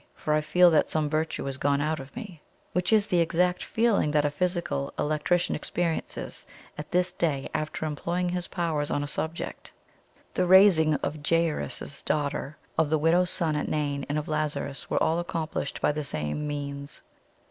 FOR 0.15 0.33
I 0.33 0.41
FEEL 0.41 0.71
THAT 0.71 0.89
SOME 0.89 1.09
VIRTUE 1.09 1.45
IS 1.45 1.57
GONE 1.59 1.79
OUT 1.79 1.99
OF 1.99 2.15
ME' 2.15 2.41
which 2.73 2.91
is 2.91 3.05
the 3.05 3.19
exact 3.19 3.61
feeling 3.63 4.09
that 4.09 4.25
a 4.25 4.31
physical 4.31 4.91
electrician 4.97 5.53
experiences 5.53 6.47
at 6.75 6.89
this 6.89 7.11
day 7.11 7.47
after 7.53 7.85
employing 7.85 8.29
his 8.29 8.47
powers 8.47 8.89
on 8.89 9.03
a 9.03 9.07
subject. 9.07 9.71
The 10.33 10.47
raising 10.47 10.95
of 11.05 11.19
Jairus's 11.23 12.01
daughter, 12.01 12.57
of 12.79 12.89
the 12.89 12.97
widow's 12.97 13.29
son 13.29 13.55
at 13.55 13.69
Nain, 13.69 14.03
and 14.09 14.17
of 14.17 14.27
Lazarus, 14.27 14.89
were 14.89 15.03
all 15.03 15.19
accomplished 15.19 15.81
by 15.81 15.91
the 15.91 16.03
same 16.03 16.47
means. 16.47 17.01